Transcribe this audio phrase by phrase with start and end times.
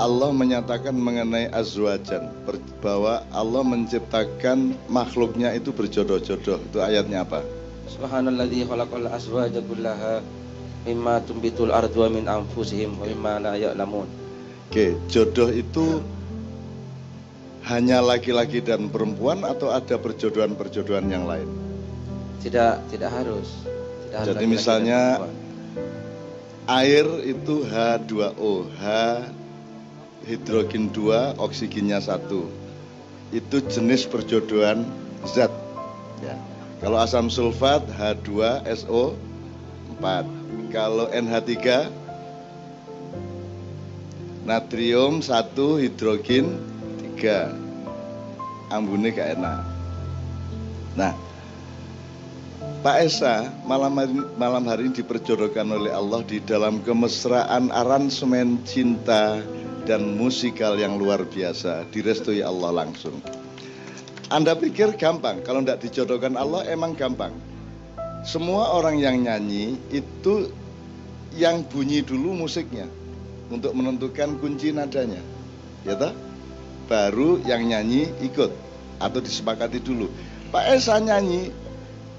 [0.00, 2.32] Allah menyatakan mengenai azwajan
[2.80, 6.56] bahwa Allah menciptakan makhluknya itu berjodoh-jodoh.
[6.56, 7.44] Itu ayatnya apa?
[7.84, 10.24] Subhanalladzi khalaqal azwaja kullaha
[10.88, 14.08] mimma tumbitul ardu min anfusihim wa mimma la ya'lamun.
[14.72, 16.00] Oke, jodoh itu
[17.68, 21.44] hanya laki-laki dan perempuan atau ada perjodohan-perjodohan yang lain?
[22.40, 23.52] Tidak, tidak harus.
[24.08, 25.28] Tidak Jadi misalnya
[26.64, 28.84] air itu H2O, H
[30.24, 32.26] hidrogen 2, oksigennya 1.
[33.30, 34.84] Itu jenis perjodohan
[35.24, 35.52] zat.
[36.20, 36.36] Ya.
[36.80, 39.14] Kalau asam sulfat H2SO
[40.00, 40.72] 4.
[40.72, 41.90] Kalau NH3
[44.48, 46.58] natrium 1 hidrogen
[47.18, 47.54] 3.
[48.70, 49.60] Ambune gak enak.
[50.94, 51.14] Nah,
[52.80, 59.44] Pak Esa malam hari, malam hari ini diperjodohkan oleh Allah di dalam kemesraan aransemen cinta
[59.90, 63.18] dan musikal yang luar biasa direstui Allah langsung.
[64.30, 67.34] Anda pikir gampang, kalau tidak dijodohkan Allah emang gampang.
[68.22, 70.54] Semua orang yang nyanyi itu
[71.34, 72.86] yang bunyi dulu musiknya
[73.50, 75.18] untuk menentukan kunci nadanya.
[75.82, 76.14] Ya toh?
[76.86, 78.54] Baru yang nyanyi ikut
[79.02, 80.06] atau disepakati dulu.
[80.54, 81.50] Pak Esa nyanyi,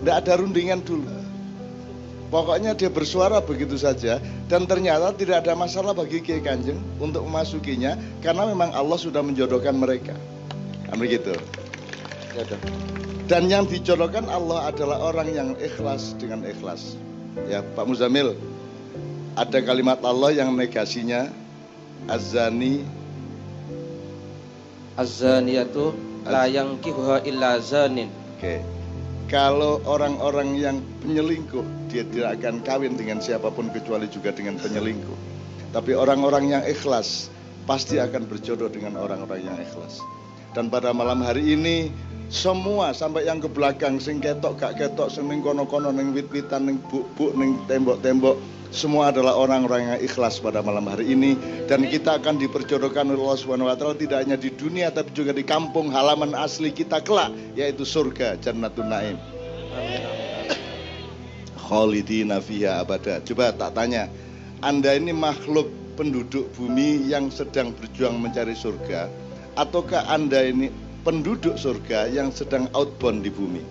[0.04, 1.08] tidak ada rundingan dulu.
[2.32, 8.00] Pokoknya dia bersuara begitu saja dan ternyata tidak ada masalah bagi Kiai Kanjeng untuk memasukinya
[8.24, 10.16] karena memang Allah sudah menjodohkan mereka.
[10.88, 11.36] Kan begitu.
[13.28, 16.96] Dan yang dijodohkan Allah adalah orang yang ikhlas dengan ikhlas.
[17.52, 18.40] Ya, Pak Muzamil,
[19.36, 21.28] ada kalimat Allah yang negasinya
[22.08, 22.88] azani
[24.96, 25.92] azaniyatu
[26.24, 28.08] la yankihuha illa zanin.
[28.40, 28.64] Oke.
[28.64, 28.81] Okay
[29.32, 35.18] kalau orang-orang yang penyelingkuh dia tidak akan kawin dengan siapa pun kecuali juga dengan penyelingkuh.
[35.72, 37.32] Tapi orang-orang yang ikhlas
[37.64, 40.04] pasti akan berjodoh dengan orang-orang yang ikhlas.
[40.52, 41.88] Dan pada malam hari ini
[42.32, 47.36] semua sampai yang ke belakang sing ketok gak ketok sing kono-kono ning wit-witan ning buk-buk
[47.36, 48.40] ning tembok-tembok
[48.72, 51.36] semua adalah orang-orang yang ikhlas pada malam hari ini
[51.68, 55.36] dan kita akan diperjodohkan oleh Allah Subhanahu wa taala tidak hanya di dunia tapi juga
[55.36, 59.20] di kampung halaman asli kita kelak yaitu surga Jannatun Naim.
[61.60, 63.20] Khalidina fiha abada.
[63.28, 64.08] Coba tak tanya,
[64.64, 65.68] Anda ini makhluk
[66.00, 69.12] penduduk bumi yang sedang berjuang mencari surga
[69.60, 73.64] ataukah Anda ini penduduk surga yang sedang outbound di bumi?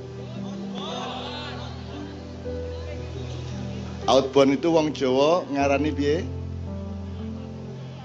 [4.10, 6.26] Outbound itu wong Jawa ngarani piye?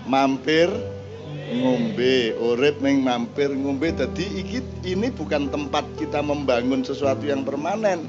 [0.06, 0.69] Mampir
[1.50, 3.90] ngombe, urip ning mampir ngombe.
[3.90, 8.06] Jadi iki ini bukan tempat kita membangun sesuatu yang permanen.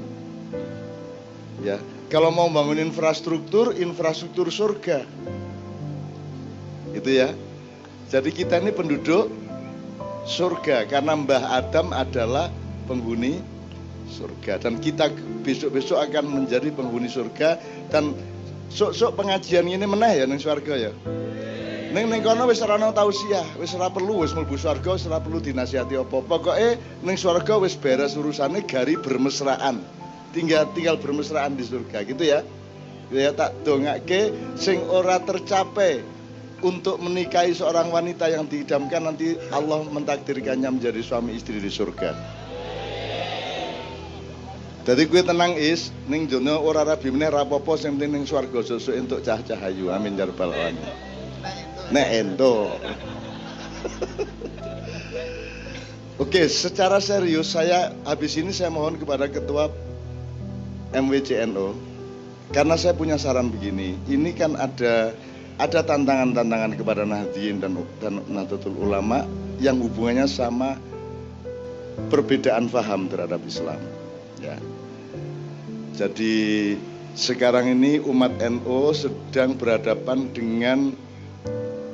[1.65, 1.81] Ya,
[2.13, 5.01] kalau mau bangun infrastruktur, infrastruktur surga.
[6.93, 7.33] Itu ya.
[8.13, 9.27] Jadi kita ini penduduk
[10.27, 12.51] surga karena Mbah Adam adalah
[12.85, 13.39] penghuni
[14.11, 15.07] surga dan kita
[15.47, 17.55] besok-besok akan menjadi penghuni surga
[17.87, 18.11] dan
[18.67, 20.91] sok-sok pengajian ini meneh ya ning surga ya.
[21.87, 25.23] Ning ning kono wis ora ono tausiah, wis ora perlu wis mlebu surga, wis ora
[25.23, 26.19] perlu dinasihati apa.
[26.19, 26.75] Pokoke
[27.07, 29.79] ning surga wis beres urusane gari bermesraan.
[30.35, 32.43] Tinggal tinggal bermesraan di surga gitu ya.
[33.07, 36.03] Ya tak dongake sing ora tercapai
[36.65, 42.37] untuk menikahi seorang wanita yang diidamkan nanti Allah mentakdirkannya menjadi suami istri di surga.
[44.87, 48.95] Jadi gue tenang is, ning jono ora rabi meneh rapopo sing penting ning swarga sesuk
[48.95, 49.91] entuk cah cahayu.
[49.91, 50.79] Amin ya rabbal alamin.
[51.91, 52.71] Nek ento.
[56.23, 59.67] Oke, secara serius saya habis ini saya mohon kepada ketua
[60.95, 61.75] MWCNO
[62.55, 63.99] karena saya punya saran begini.
[64.07, 65.11] Ini kan ada
[65.57, 69.25] ada tantangan-tantangan kepada Nahdien dan dan Nahdlatul Ulama
[69.57, 70.77] yang hubungannya sama
[72.13, 73.81] perbedaan faham terhadap Islam.
[74.37, 74.53] Ya.
[75.97, 76.77] Jadi
[77.17, 80.93] sekarang ini umat NU sedang berhadapan dengan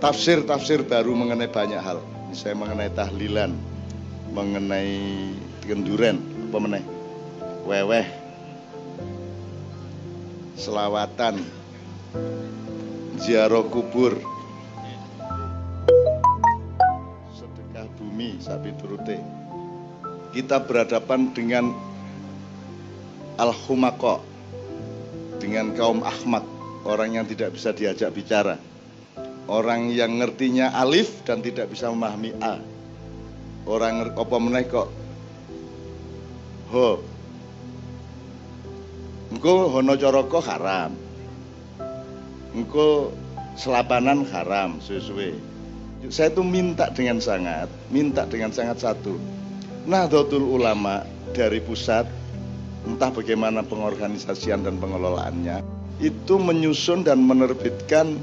[0.03, 2.03] tafsir-tafsir baru mengenai banyak hal.
[2.27, 3.51] Misalnya mengenai tahlilan,
[4.35, 4.91] mengenai
[5.63, 6.19] kenduren,
[6.51, 6.83] apa meneh?
[7.63, 8.03] Weweh,
[10.59, 11.39] selawatan,
[13.23, 14.19] ziarah kubur,
[17.31, 19.15] sedekah bumi, sapi turute.
[20.35, 21.71] Kita berhadapan dengan
[23.39, 24.19] al-humako
[25.39, 26.43] dengan kaum ahmad
[26.83, 28.59] orang yang tidak bisa diajak bicara.
[29.47, 32.59] Orang yang ngertinya alif dan tidak bisa memahami a.
[33.63, 34.91] Orang apa meneh kok?
[36.75, 36.99] Ho.
[39.31, 41.02] Engko hono coroko haram
[42.53, 43.13] engko
[43.57, 45.53] selapanan haram suwe-suwe
[46.11, 49.15] saya itu minta dengan sangat, minta dengan sangat satu.
[49.87, 52.03] Nahdlatul Ulama dari pusat,
[52.83, 55.63] entah bagaimana pengorganisasian dan pengelolaannya,
[56.03, 58.19] itu menyusun dan menerbitkan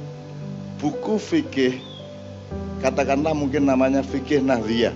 [0.76, 1.80] buku fikih,
[2.84, 4.92] katakanlah mungkin namanya fikih Nahdliyah,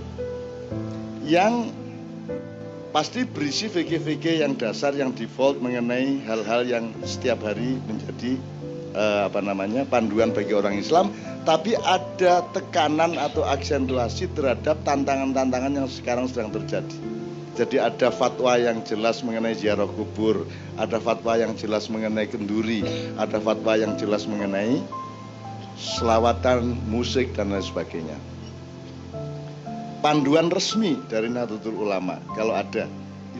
[1.24, 1.72] yang
[2.92, 8.36] pasti berisi fikih-fikih yang dasar yang default mengenai hal-hal yang setiap hari menjadi
[8.96, 11.12] uh, apa namanya panduan bagi orang Islam
[11.44, 16.96] tapi ada tekanan atau aksentuasi terhadap tantangan-tantangan yang sekarang sedang terjadi.
[17.54, 20.42] Jadi ada fatwa yang jelas mengenai ziarah kubur,
[20.74, 22.82] ada fatwa yang jelas mengenai kenduri,
[23.14, 24.82] ada fatwa yang jelas mengenai
[25.78, 28.18] selawatan, musik dan lain sebagainya
[30.04, 32.84] panduan resmi dari Nahdlatul Ulama kalau ada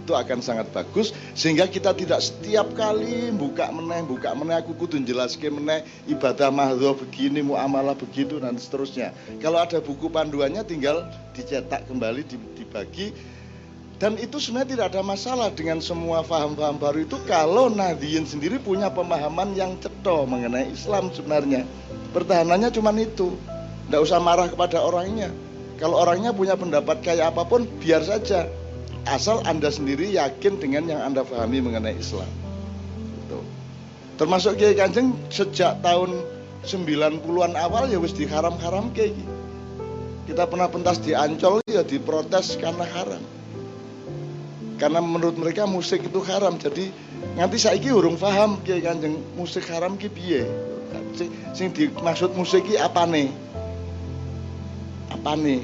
[0.05, 5.01] itu akan sangat bagus sehingga kita tidak setiap kali buka meneh buka meneh aku kudu
[5.01, 9.17] jelaskan meneh ibadah mahdho begini muamalah begitu dan seterusnya.
[9.41, 12.21] Kalau ada buku panduannya tinggal dicetak kembali
[12.53, 13.17] dibagi.
[13.95, 18.91] Dan itu sebenarnya tidak ada masalah dengan semua faham-faham baru itu kalau Nahdien sendiri punya
[18.91, 21.63] pemahaman yang ceto mengenai Islam sebenarnya.
[22.11, 23.33] Pertahanannya cuma itu.
[23.87, 25.31] Tidak usah marah kepada orangnya.
[25.79, 28.51] Kalau orangnya punya pendapat kayak apa pun, biar saja.
[29.05, 32.29] Asal Anda sendiri yakin dengan yang Anda pahami mengenai Islam.
[33.21, 33.39] Gitu.
[34.17, 36.25] Termasuk Kiai Kanjeng sejak tahun
[36.65, 39.35] 90-an awal ya wis diharam-haram kayak gitu.
[40.25, 43.21] Kita pernah pentas di Ancol ya diprotes karena haram.
[44.81, 46.57] Karena menurut mereka musik itu haram.
[46.57, 46.89] Jadi
[47.37, 50.49] nanti saya ini urung paham Kiai Kanjeng musik haram ki piye.
[51.15, 53.29] Sing, sing dimaksud musik ki apa nih?
[55.25, 55.63] apane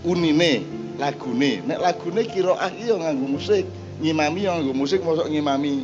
[0.00, 0.64] unine
[1.02, 1.66] lagune.
[1.66, 3.66] Nek lagune kiroah iya nganggo musik.
[3.98, 5.82] Ngimami yang nganggo musik masuk ngimami.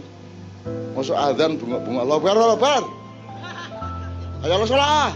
[0.94, 2.82] Masuk adzan bunga-bunga lobar lobar.
[4.47, 5.11] Ayo lo salah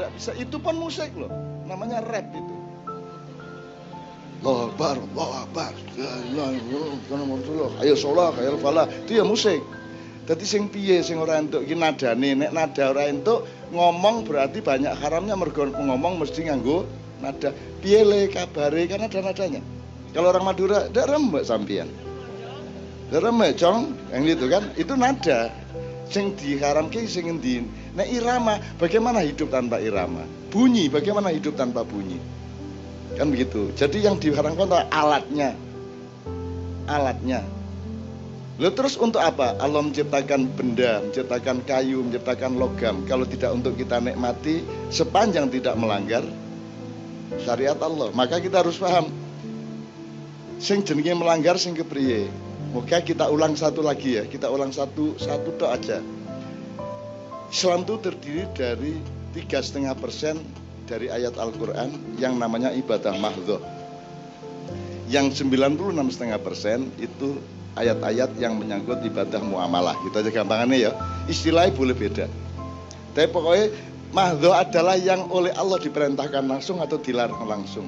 [0.00, 0.30] enggak bisa.
[0.40, 1.28] Itu pun musik loh.
[1.68, 2.54] Namanya rap itu.
[4.40, 5.72] Allahu Akbar, Allahu Akbar.
[7.84, 8.88] Ayo sholat, ayo falah.
[8.88, 9.60] Itu ya musik.
[10.24, 13.44] Jadi sing piye sing ora entuk iki nadane, nek nada ora entuk
[13.74, 15.36] ngomong berarti banyak haramnya.
[15.36, 16.88] Mergo ngomong mesti nganggo
[17.20, 17.54] nada.
[17.84, 18.88] Piele kabare?
[18.90, 19.60] Kan ada nadanya.
[20.10, 21.86] Kalau orang Madura tidak rembek sampian
[23.10, 25.50] tidak rembek cong yang itu kan itu nada.
[26.06, 27.62] Sing diharamke sing ngendi
[27.94, 30.22] nah irama bagaimana hidup tanpa irama?
[30.46, 32.22] Bunyi bagaimana hidup tanpa bunyi?
[33.18, 33.74] Kan begitu.
[33.74, 35.58] Jadi yang diharamkan alatnya.
[36.86, 37.42] Alatnya.
[38.62, 39.58] Lalu terus untuk apa?
[39.58, 43.02] Allah menciptakan benda, menciptakan kayu, menciptakan logam.
[43.10, 44.62] Kalau tidak untuk kita nikmati,
[44.94, 46.22] sepanjang tidak melanggar
[47.38, 48.10] syariat Allah.
[48.10, 49.10] Maka kita harus paham
[50.60, 52.26] sing jenenge melanggar sing kepriye.
[52.70, 54.24] Moga kita ulang satu lagi ya.
[54.26, 55.98] Kita ulang satu satu tok aja.
[57.50, 58.94] Islam itu terdiri dari
[59.34, 60.38] tiga setengah persen
[60.86, 63.58] dari ayat Al-Quran yang namanya ibadah mahdho.
[65.10, 67.42] Yang 96 setengah persen itu
[67.74, 69.98] ayat-ayat yang menyangkut ibadah muamalah.
[70.06, 70.90] Kita aja gampangannya ya.
[71.26, 72.26] Istilahnya boleh beda.
[73.14, 73.74] Tapi pokoknya
[74.10, 77.86] Mahdo adalah yang oleh Allah diperintahkan langsung atau dilarang langsung.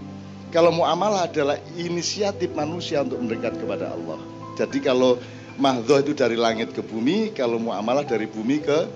[0.54, 4.22] Kalau muamalah adalah inisiatif manusia untuk mendekat kepada Allah.
[4.54, 5.18] Jadi kalau
[5.58, 8.86] mahdo itu dari langit ke bumi, kalau muamalah dari bumi ke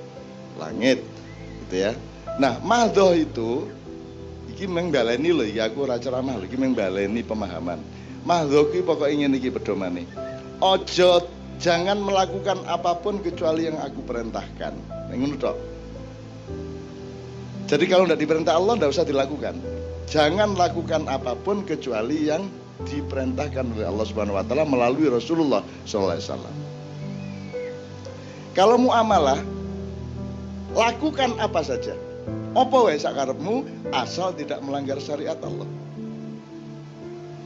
[0.54, 1.02] langit,
[1.66, 1.92] gitu ya.
[2.38, 3.66] Nah, mahdo itu
[4.46, 7.82] iki mengbaleni loh, ya aku ora ceramah iki mengbaleni pemahaman.
[8.22, 10.06] Mahdo ki pokok ingin iki pedomane.
[10.62, 11.26] Ojo
[11.58, 14.78] jangan melakukan apa pun kecuali yang aku perintahkan.
[15.10, 15.75] Ngono.
[17.66, 19.54] Jadi kalau tidak diperintah Allah tidak usah dilakukan.
[20.06, 22.46] Jangan lakukan apa pun kecuali yang
[22.86, 26.54] diperintahkan oleh Allah Subhanahu wa taala melalui Rasulullah sallallahu alaihi wasallam.
[28.54, 29.42] Kalau muamalah
[30.78, 31.98] lakukan apa saja.
[32.56, 35.66] Apa wae sakarepmu asal tidak melanggar syariat Allah.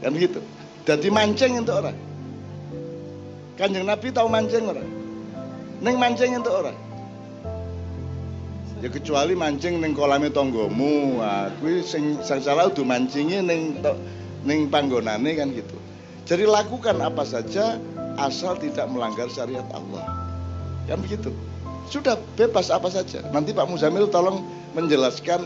[0.05, 0.45] Kan gitu.
[0.85, 1.97] Jadi mancing untuk orang.
[3.57, 4.89] Kanjeng Nabi tahu mancing orang.
[5.81, 6.90] Neng mancing untuk orang
[8.81, 13.77] ya kecuali mancing neng kolame tonggomu nah, kuwi sing sang salah udah mancingi neng
[14.45, 15.77] neng panggonane kan gitu.
[16.25, 17.77] Jadi lakukan apa saja
[18.17, 20.05] asal tidak melanggar syariat Allah.
[20.89, 21.35] Kan begitu?
[21.91, 23.21] Sudah bebas apa saja.
[23.35, 24.47] Nanti Pak Muzamil tolong
[24.79, 25.43] menjelaskan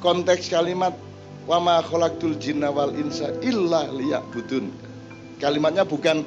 [0.00, 0.96] konteks kalimat
[1.44, 4.72] wama khalaqtul jinna wal insa illa liya'budun.
[5.36, 6.24] Kalimatnya bukan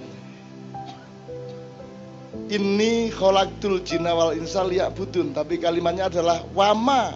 [2.49, 7.13] ini kholaktul jinna wal insa budun tapi kalimatnya adalah wama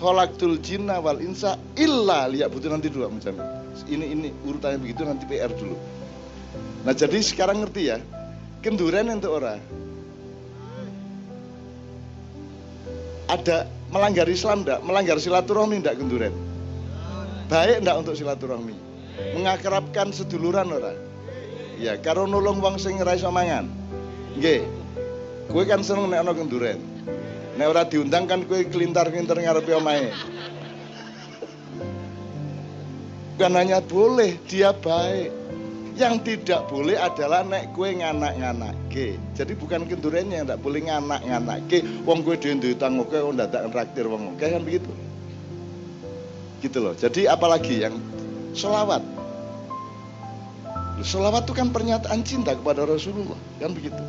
[0.00, 3.36] kholaktul jinna wal insa illa budun nanti dulu macam
[3.86, 5.76] ini ini urutannya begitu nanti PR dulu
[6.88, 8.00] nah jadi sekarang ngerti ya
[8.64, 9.60] kenduren untuk orang
[13.28, 14.80] ada melanggar Islam enggak?
[14.80, 16.32] Melanggar silaturahmi enggak kenduren?
[17.52, 18.72] Baik enggak untuk silaturahmi?
[19.36, 20.96] Mengakrabkan seduluran orang?
[21.78, 23.30] Ya, karo nulung wong sing ora iso.
[24.38, 24.62] Nggih.
[25.50, 26.78] Kowe kan seneng nek ana kenduren.
[27.58, 30.14] Nek ora diundang kan kowe kelintar-kelintar ngarepe omahe.
[33.34, 35.30] Bukan hanya boleh, dia baik.
[35.98, 39.18] Yang tidak boleh adalah nek kue nganak-nganak ke.
[39.34, 41.82] Jadi bukan kendurennya yang tidak boleh nganak-nganak ke.
[42.06, 44.90] Wong kue di utang oke, wong datang traktir wong oke kan begitu.
[46.62, 46.94] Gitu loh.
[46.94, 47.98] Jadi apalagi yang
[48.54, 49.02] solawat.
[51.02, 54.02] Solawat itu kan pernyataan cinta kepada Rasulullah kan begitu.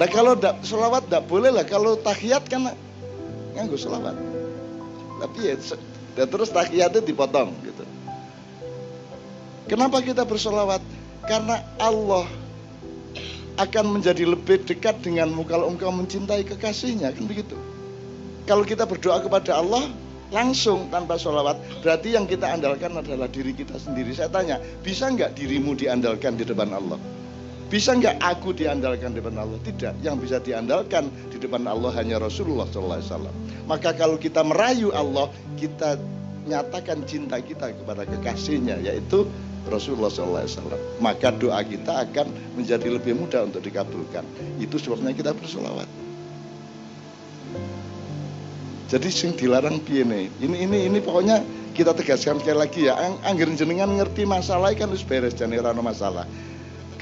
[0.00, 1.64] Nah kalau da, solawat tidak boleh lah.
[1.68, 2.72] Kalau tahiyat kan
[3.52, 4.16] nganggo solawat.
[5.20, 5.54] Tapi ya
[6.12, 7.84] dan terus tahiyatnya dipotong gitu.
[9.68, 10.82] Kenapa kita bersolawat?
[11.24, 12.26] Karena Allah
[13.60, 17.56] akan menjadi lebih dekat denganmu kalau engkau mencintai kekasihnya kan begitu.
[18.48, 19.86] Kalau kita berdoa kepada Allah
[20.32, 24.16] langsung tanpa sholawat berarti yang kita andalkan adalah diri kita sendiri.
[24.16, 26.98] Saya tanya, bisa nggak dirimu diandalkan di depan Allah?
[27.72, 29.56] Bisa nggak aku diandalkan di depan Allah?
[29.64, 30.04] Tidak.
[30.04, 33.32] Yang bisa diandalkan di depan Allah hanya Rasulullah SAW.
[33.64, 35.96] Maka kalau kita merayu Allah, kita
[36.44, 39.24] nyatakan cinta kita kepada kekasihnya, yaitu
[39.72, 40.44] Rasulullah SAW.
[41.00, 44.28] Maka doa kita akan menjadi lebih mudah untuk dikabulkan.
[44.60, 45.88] Itu sebabnya kita bersolawat.
[48.92, 50.28] Jadi sing dilarang piye Ini
[50.68, 51.40] ini ini pokoknya
[51.72, 53.00] kita tegaskan sekali lagi ya.
[53.24, 56.28] Angger jenengan ngerti masalah kan harus beres jane ora masalah.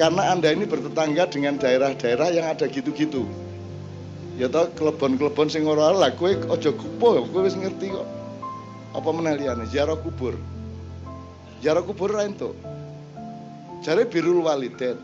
[0.01, 3.29] Karena Anda ini bertetangga dengan daerah-daerah yang ada gitu-gitu.
[4.41, 8.09] Ya tau klebon-klebon sing ora lah kowe aja kupo, kowe wis ngerti kok.
[8.97, 9.37] Apa meneh
[9.69, 10.41] ziarah kubur.
[11.61, 12.57] Ziarah kubur ra entuk.
[13.85, 14.97] Jare birul waliden.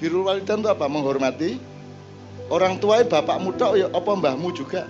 [0.00, 0.88] Birul waliden itu apa?
[0.88, 1.60] Menghormati
[2.48, 4.88] orang tua bapakmu tok ya apa mbahmu juga.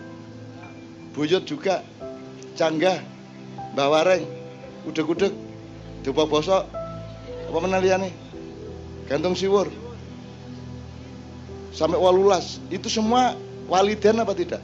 [1.18, 1.82] Buyut juga.
[2.54, 3.02] Canggah.
[3.74, 4.22] Mbah Wareng.
[4.86, 5.34] Udeg-udeg.
[6.06, 6.62] Dupa bosok.
[7.50, 8.27] Apa meneh?
[9.08, 9.72] Gantung siwur.
[11.72, 12.60] Sampai walulas.
[12.68, 13.32] Itu semua
[13.66, 14.60] waliden apa tidak?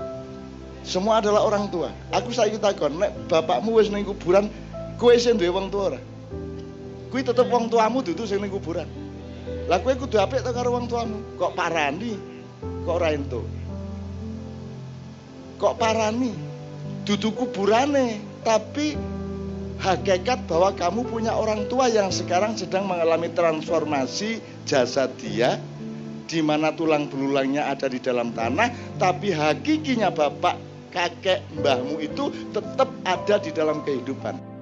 [0.84, 1.88] Semua adalah orang tua.
[2.12, 4.52] Aku saiki takon, nek bapakmu wis ning kuburan,
[5.00, 6.00] kowe sing duwe wong tua ora?
[7.08, 8.84] Kuwi tetep wong tuamu dudu sing ning kuburan.
[9.64, 11.24] Lah kowe kudu apik to karo wong tuamu.
[11.40, 12.20] Kok parani?
[12.84, 13.16] Kok ora?
[15.56, 16.32] Kok parani?
[17.08, 18.96] Dudu kuburane, tapi
[19.83, 24.38] hakikat bahwa kamu punya orang tua yang sekarang sedang mengalami transformasi
[24.69, 25.59] jasad dia
[26.25, 30.57] di mana tulang belulangnya ada di dalam tanah, tapi hakikinya bapak
[30.88, 34.53] kakek mbahmu itu tetap ada di dalam kehidupan.